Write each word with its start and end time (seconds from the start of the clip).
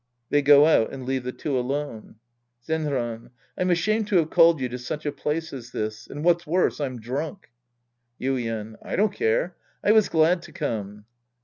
(They 0.31 0.41
go 0.41 0.65
out 0.65 0.91
and 0.91 1.05
leave 1.05 1.23
the 1.23 1.31
two 1.31 1.55
alone.') 1.55 2.15
Zenran. 2.67 3.29
I'm 3.55 3.69
ashamed 3.69 4.07
to 4.07 4.15
have 4.15 4.31
called 4.31 4.59
you 4.59 4.67
to 4.69 4.79
such 4.79 5.05
a 5.05 5.11
place 5.11 5.53
as 5.53 5.69
tliis. 5.69 6.09
And 6.09 6.23
what's 6.25 6.47
worse, 6.47 6.81
I'm 6.81 6.99
drunk. 6.99 7.49
Yuien. 8.19 8.77
I 8.81 8.95
don't 8.95 9.13
care. 9.13 9.55
I 9.83 9.91
was 9.91 10.09
glad 10.09 10.41
to 10.41 10.51
come. 10.51 11.05